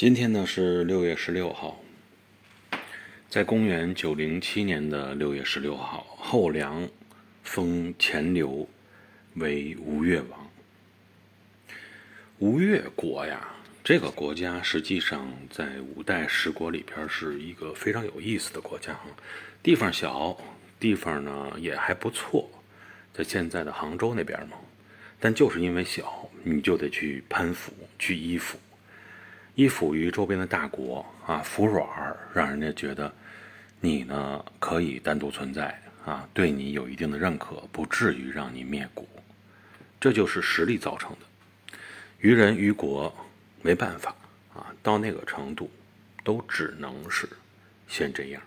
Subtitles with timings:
[0.00, 1.78] 今天呢是六月十六号，
[3.28, 6.88] 在公元九零七年的六月十六号，后梁
[7.42, 8.66] 封钱镠
[9.34, 10.50] 为吴越王。
[12.38, 13.46] 吴越国呀，
[13.84, 19.04] 这个国家实际上在五代十国里边是一个非常有意思的国家哈，
[19.62, 20.34] 地方小，
[20.78, 22.50] 地方呢也还不错，
[23.12, 24.56] 在现在的杭州那边嘛，
[25.18, 28.58] 但就是因为小，你就得去攀附，去依附。
[29.60, 31.86] 依附于周边的大国啊，服软，
[32.32, 33.12] 让人家觉得
[33.78, 39.06] 你呢可以单独存在啊，对你有一定的认可，不至于让你灭国。
[40.00, 41.76] 这就是实力造成的。
[42.20, 43.14] 于人于国
[43.60, 44.14] 没办法
[44.54, 45.70] 啊，到那个程度，
[46.24, 47.28] 都只能是
[47.86, 48.40] 先这样。